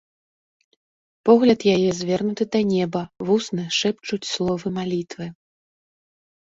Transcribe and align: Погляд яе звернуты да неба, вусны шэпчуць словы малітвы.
Погляд 1.29 1.59
яе 1.75 1.89
звернуты 1.99 2.43
да 2.57 2.63
неба, 2.73 3.01
вусны 3.31 3.63
шэпчуць 3.83 4.23
словы 4.33 4.67
малітвы. 4.81 5.25